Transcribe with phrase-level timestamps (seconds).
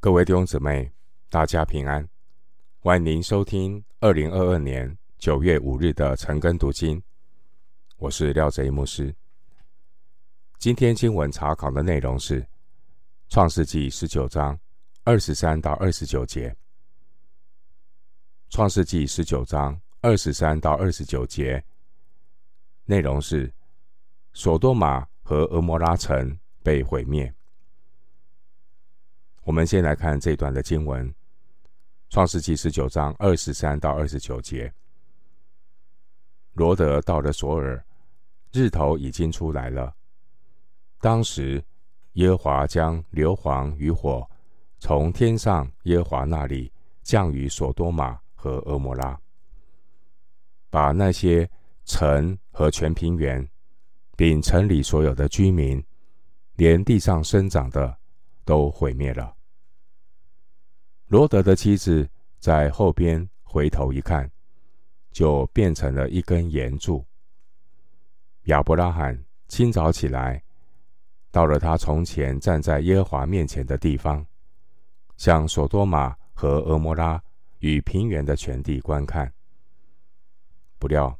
[0.00, 0.92] 各位弟兄姊妹，
[1.28, 2.08] 大家平安！
[2.78, 7.02] 欢迎您收听二零二二年九月五日的晨更读经。
[7.96, 9.12] 我是廖泽一牧师。
[10.56, 12.40] 今天经文查考的内容是
[13.28, 14.56] 《创世记》十九章
[15.02, 16.48] 二十三到二十九节。
[18.50, 21.60] 《创世记》十九章二十三到二十九节
[22.84, 23.52] 内容是：
[24.32, 27.34] 所多玛和蛾摩拉城被毁灭。
[29.48, 31.08] 我们先来看这段的经文，
[32.10, 34.70] 《创世记》十九章二十三到二十九节。
[36.52, 37.82] 罗德到了索尔，
[38.52, 39.96] 日头已经出来了。
[41.00, 41.64] 当时，
[42.12, 44.28] 耶和华将硫磺与火
[44.80, 46.70] 从天上耶和华那里
[47.02, 49.18] 降于所多玛和蛾摩拉，
[50.68, 51.50] 把那些
[51.86, 53.48] 城和全平原，
[54.14, 55.82] 并城里所有的居民，
[56.56, 57.96] 连地上生长的，
[58.44, 59.37] 都毁灭了。
[61.08, 62.06] 罗德的妻子
[62.38, 64.30] 在后边回头一看，
[65.10, 67.02] 就变成了一根岩柱。
[68.44, 70.42] 亚伯拉罕清早起来，
[71.30, 74.24] 到了他从前站在耶和华面前的地方，
[75.16, 77.22] 向所多玛和蛾摩拉
[77.60, 79.32] 与平原的全地观看。
[80.78, 81.18] 不料，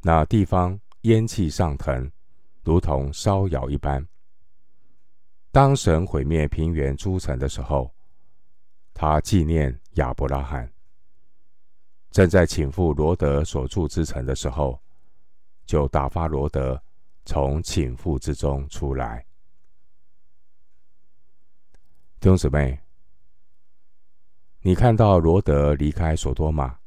[0.00, 2.10] 那地方烟气上腾，
[2.64, 4.02] 如同烧窑一般。
[5.50, 7.94] 当神毁灭平原诸城的时候，
[8.94, 10.70] 他纪念亚伯拉罕，
[12.10, 14.80] 正在请赴罗德所住之城的时候，
[15.64, 16.80] 就打发罗德
[17.24, 19.24] 从倾覆之中出来。
[22.20, 22.78] 弟兄姊妹，
[24.60, 26.78] 你看到罗德离开所多玛，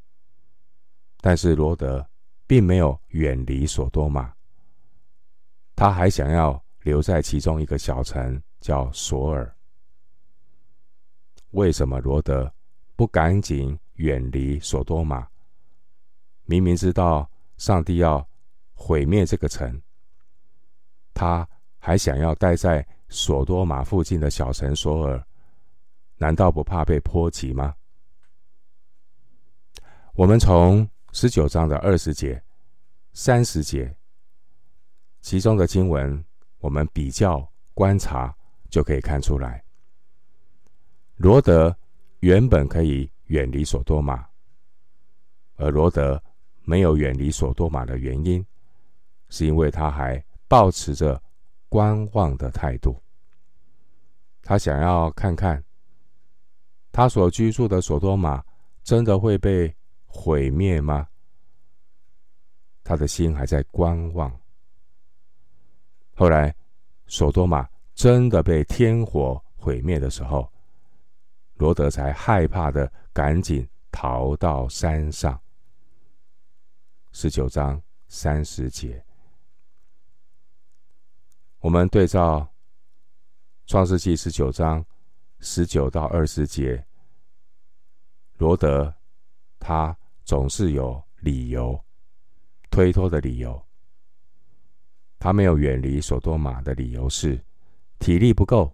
[1.20, 2.08] 但是罗德
[2.46, 4.32] 并没有远离所多玛，
[5.74, 9.55] 他还想要留在其中一个小城，叫索尔。
[11.56, 12.52] 为什么罗德
[12.96, 15.26] 不赶紧远离所多玛？
[16.44, 18.28] 明明知道上帝要
[18.74, 19.80] 毁灭这个城，
[21.14, 25.26] 他还想要待在所多玛附近的小城索尔，
[26.18, 27.74] 难道不怕被波及吗？
[30.12, 32.42] 我们从十九章的二十节、
[33.14, 33.96] 三十节
[35.22, 36.22] 其中的经文，
[36.58, 38.36] 我们比较观察
[38.68, 39.65] 就可以看出来。
[41.26, 41.76] 罗德
[42.20, 44.24] 原本可以远离所多玛，
[45.56, 46.22] 而罗德
[46.62, 48.46] 没有远离所多玛的原因，
[49.28, 51.20] 是因为他还抱持着
[51.68, 53.02] 观望的态度。
[54.40, 55.60] 他想要看看
[56.92, 58.40] 他所居住的所多玛
[58.84, 59.74] 真的会被
[60.06, 61.08] 毁灭吗？
[62.84, 64.30] 他的心还在观望。
[66.14, 66.54] 后来，
[67.08, 70.48] 所多玛真的被天火毁灭的时候，
[71.56, 75.40] 罗德才害怕的赶紧逃到山上。
[77.12, 79.02] 十九章三十节，
[81.60, 82.46] 我们对照
[83.66, 84.84] 创世纪十九章
[85.40, 86.84] 十九到二十节，
[88.36, 88.94] 罗德
[89.58, 91.82] 他总是有理由
[92.70, 93.60] 推脱的理由。
[95.18, 97.42] 他没有远离所多玛的理由是
[97.98, 98.70] 体力不够，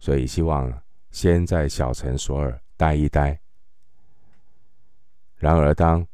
[0.00, 0.82] 所以希望。
[1.10, 3.40] 先在小城索尔待一待。
[5.36, 6.06] 然而，当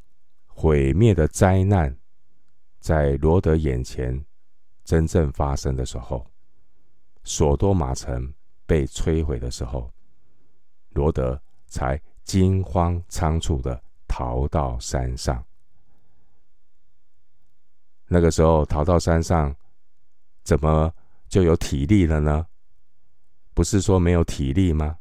[0.46, 1.96] 毁灭的灾难
[2.78, 4.24] 在罗德眼前
[4.84, 6.26] 真正发生的时候，
[7.22, 8.32] 所多玛城
[8.66, 9.90] 被摧毁的时候，
[10.90, 15.42] 罗德才惊慌仓促的逃到山上。
[18.06, 19.56] 那个时候逃到山上，
[20.42, 20.92] 怎么
[21.28, 22.46] 就有体力了呢？
[23.54, 24.98] 不是说没有体力吗？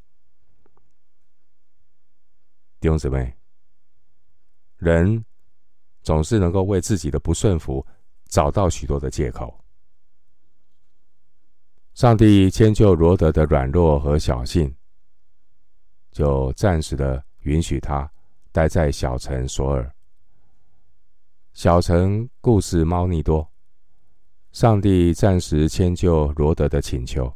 [2.80, 3.36] 弟兄姊妹，
[4.78, 5.26] 人
[6.04, 7.86] 总是能够为自己的不顺服
[8.28, 9.60] 找到许多的借口。
[11.96, 14.76] 上帝迁就罗德的软弱和小性，
[16.12, 18.12] 就暂时的允许他
[18.52, 19.92] 待在小城索尔。
[21.54, 23.50] 小城故事猫腻多，
[24.52, 27.36] 上帝暂时迁就罗德的请求。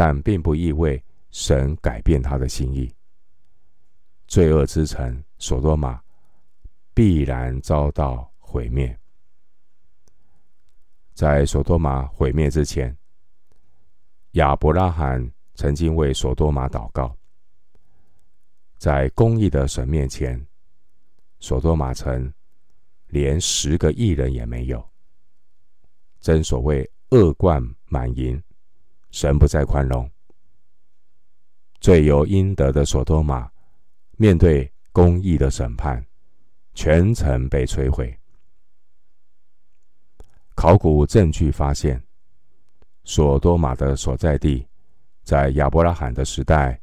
[0.00, 2.90] 但并不意味神改变他的心意。
[4.26, 6.02] 罪恶之城所多玛
[6.94, 8.98] 必然遭到毁灭。
[11.12, 12.96] 在所多玛毁灭之前，
[14.30, 17.14] 亚伯拉罕曾经为所多玛祷告。
[18.78, 20.42] 在公义的神面前，
[21.40, 22.32] 所多玛城
[23.08, 24.82] 连十个义人也没有。
[26.20, 28.42] 真所谓恶贯满盈。
[29.10, 30.08] 神不再宽容，
[31.80, 33.50] 罪有应得的所多玛，
[34.16, 36.04] 面对公义的审判，
[36.74, 38.16] 全城被摧毁。
[40.54, 42.02] 考古证据发现，
[43.04, 44.66] 所多玛的所在地
[45.22, 46.80] 在亚伯拉罕的时代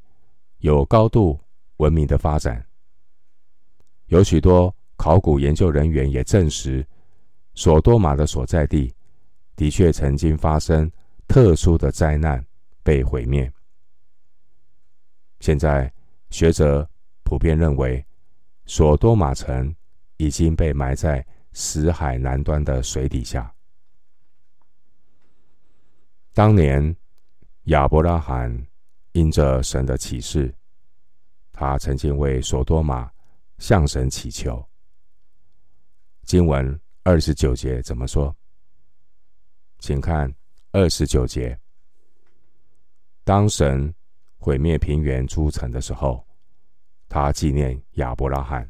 [0.59, 1.39] 有高度
[1.77, 2.65] 文明的发展。
[4.07, 6.85] 有许多考古研究人员也证实，
[7.53, 8.94] 所多玛的所在地
[9.56, 10.91] 的确曾经发生
[11.27, 12.44] 特殊的灾难，
[12.83, 13.51] 被毁灭。
[15.39, 15.91] 现在
[16.29, 16.89] 学者
[17.24, 18.03] 普遍认为，
[18.65, 19.75] 所多玛城
[20.18, 23.53] 已经被埋在死海南端的水底下。
[26.33, 26.95] 当年
[27.65, 28.65] 亚伯拉罕
[29.12, 30.53] 因着神的启示，
[31.51, 33.12] 他曾经为所多玛
[33.57, 34.63] 向神祈求。
[36.23, 38.35] 经文二十九节怎么说？
[39.80, 40.33] 请看
[40.71, 41.59] 二十九节。
[43.23, 43.93] 当神
[44.37, 46.25] 毁灭平原诸城的时候，
[47.09, 48.69] 他纪念亚伯拉罕。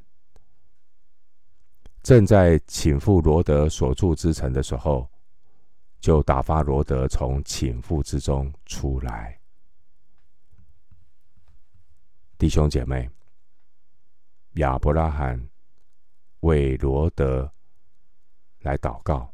[2.01, 5.09] 正在倾覆罗德所住之城的时候，
[5.99, 9.37] 就打发罗德从倾覆之中出来。
[12.37, 13.09] 弟兄姐妹，
[14.53, 15.49] 亚伯拉罕
[16.41, 17.51] 为罗德
[18.59, 19.33] 来祷告。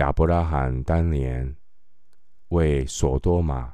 [0.00, 1.56] 亚伯拉罕当年。
[2.50, 3.72] 为所多玛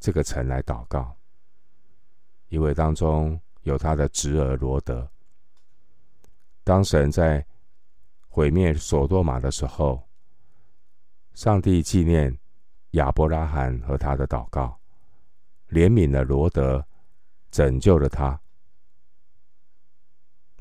[0.00, 1.16] 这个城来祷告，
[2.48, 5.08] 因为当中有他的侄儿罗德。
[6.64, 7.46] 当神在
[8.26, 10.02] 毁灭所多玛的时候，
[11.34, 12.36] 上帝纪念
[12.98, 14.76] 亚伯拉罕和他的祷告，
[15.68, 16.84] 怜悯了罗德，
[17.52, 18.36] 拯救了他。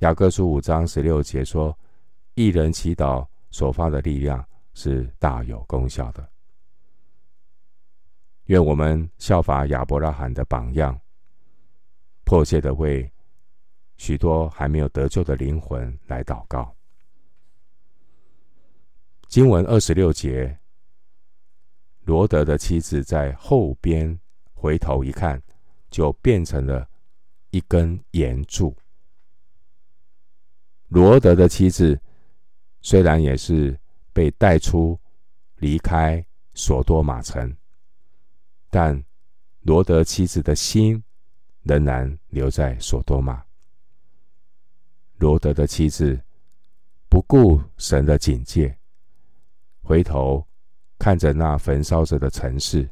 [0.01, 1.75] 雅各书五章十六节说
[2.35, 6.29] ：“一人祈祷所发的力量是大有功效的。”
[8.45, 11.01] 愿我们效法亚伯拉罕的榜样，
[12.23, 13.11] 迫切的为
[13.97, 16.75] 许多还没有得救的灵魂来祷告。
[19.27, 20.59] 经文二十六节，
[22.03, 24.19] 罗德的妻子在后边
[24.53, 25.41] 回头一看，
[25.89, 26.87] 就变成了
[27.49, 28.77] 一根盐柱。
[30.89, 31.99] 罗德的妻子
[32.81, 33.77] 虽然也是
[34.15, 34.97] 被带出
[35.57, 37.53] 离开所多玛城。
[38.69, 39.03] 但
[39.63, 41.03] 罗德妻子的心
[41.63, 43.43] 仍然留在所多玛。
[45.17, 46.17] 罗德的妻子
[47.09, 48.77] 不顾神的警戒，
[49.81, 50.47] 回头
[50.97, 52.89] 看着那焚烧着的城市，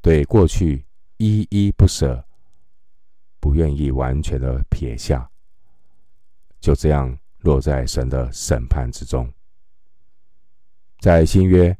[0.00, 0.86] 对过去
[1.16, 2.24] 依依不舍，
[3.40, 5.28] 不愿意完全的撇下，
[6.60, 9.32] 就这样落在神的审判之中。
[11.04, 11.76] 在新约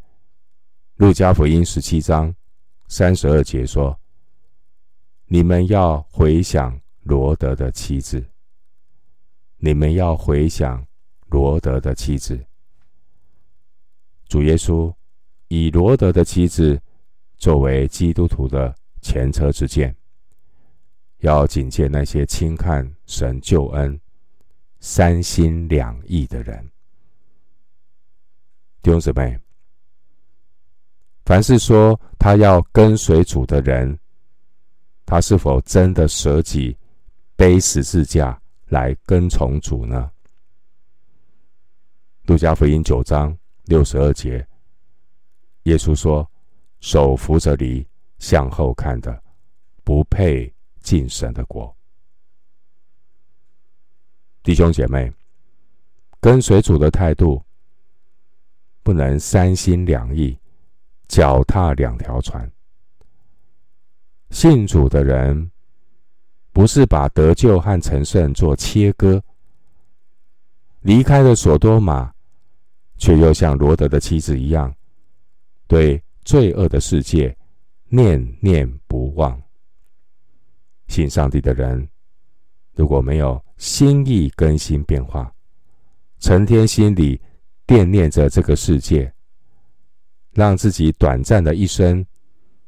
[0.97, 2.35] 路加福音十七章。
[2.89, 3.99] 三十二节说
[5.25, 8.23] ：“你们要回想罗德的妻子，
[9.57, 10.87] 你们要回想
[11.29, 12.39] 罗德的妻子。
[14.29, 14.95] 主耶稣
[15.49, 16.79] 以罗德的妻子
[17.39, 19.97] 作为基督徒的前车之鉴，
[21.21, 23.99] 要警戒那些轻看神救恩、
[24.81, 26.74] 三心两意的人。
[28.85, 29.37] 弟兄姊妹。”
[31.25, 33.99] 凡是说他要跟随主的人，
[35.07, 36.77] 他是否真的舍己
[37.35, 40.11] 背十字架来跟从主呢？
[42.25, 44.47] 路加福音九章六十二节，
[45.63, 46.31] 耶稣说
[46.81, 47.87] ：“手扶着犁
[48.19, 49.23] 向后看的，
[49.83, 51.75] 不配进神的国。”
[54.45, 55.11] 弟兄姐妹，
[56.21, 57.43] 跟随主的态度
[58.85, 60.39] 不能三心两意。
[61.07, 62.51] 脚踏两条船，
[64.31, 65.51] 信主的人
[66.51, 69.23] 不是把得救和成圣做切割，
[70.81, 72.11] 离开了所多玛，
[72.97, 74.75] 却又像罗德的妻子一样，
[75.67, 77.37] 对罪恶的世界
[77.89, 79.41] 念念不忘。
[80.89, 81.87] 信上帝的人，
[82.75, 85.33] 如果没有心意更新变化，
[86.19, 87.21] 成天心里
[87.67, 89.13] 惦念着这个世界。
[90.33, 92.05] 让自己短暂的一生，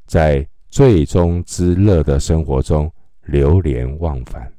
[0.07, 2.89] 在最终之乐的生活中
[3.23, 4.53] 流连忘返。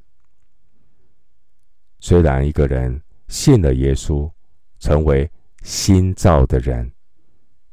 [2.01, 4.29] 虽然一个人信了耶稣，
[4.79, 5.31] 成为
[5.63, 6.91] 新造的人，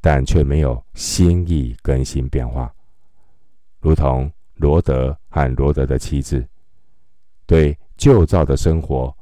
[0.01, 2.73] 但却没有心意更新变化，
[3.81, 6.47] 如同罗德和罗德的妻子，
[7.45, 9.13] 对旧造的生活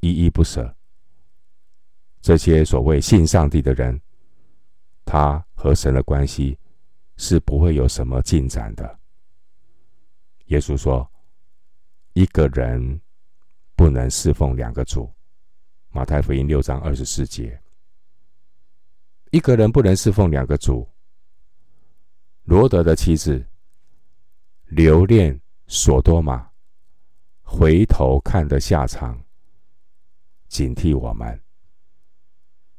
[0.00, 0.74] 依依不舍。
[2.28, 3.98] 这些所谓信上帝的人，
[5.06, 6.58] 他和神的关系
[7.16, 8.98] 是不会有什么进展的。
[10.48, 11.10] 耶稣说
[12.12, 13.00] ：“一个人
[13.74, 15.10] 不能侍奉两个主。”
[15.88, 17.58] 马太福音六章二十四节。
[19.30, 20.86] 一个人不能侍奉两个主。
[22.42, 23.42] 罗德的妻子
[24.66, 26.46] 留恋所多玛，
[27.40, 29.18] 回头看的下场，
[30.48, 31.40] 警惕我们，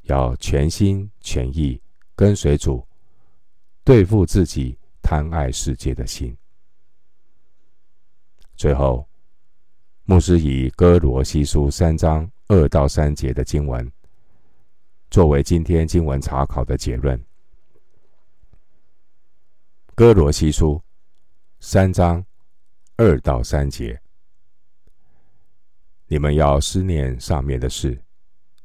[0.09, 1.79] 要全心全意
[2.15, 2.85] 跟随主，
[3.83, 6.35] 对付自己贪爱世界的心。
[8.55, 9.07] 最后，
[10.05, 13.89] 牧师以哥罗西书三章二到三节的经文，
[15.11, 17.23] 作为今天经文查考的结论。
[19.93, 20.81] 哥罗西书
[21.59, 22.25] 三章
[22.97, 24.01] 二到三节，
[26.07, 28.01] 你们要思念上面的事，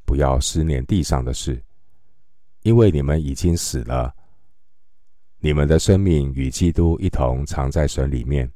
[0.05, 1.61] 不要思念地上的事，
[2.61, 4.13] 因为你们已经死了，
[5.39, 8.49] 你们的生命与基督一同藏在神里面。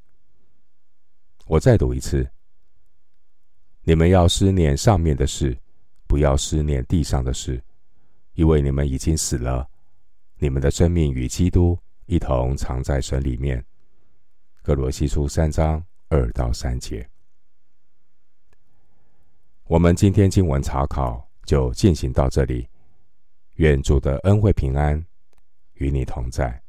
[1.48, 2.30] 我再读一次。
[3.84, 5.58] 你们要思念上面的事，
[6.06, 7.64] 不要思念地上的事，
[8.34, 9.68] 因为你们已经死了，
[10.38, 13.66] 你们的生命与基督一同藏在神里面。
[14.62, 17.10] 歌罗西书三章二到三节。
[19.64, 22.70] 我们今天经文查考就进行到这里，
[23.56, 25.04] 愿主的恩惠平安
[25.74, 26.62] 与你同在。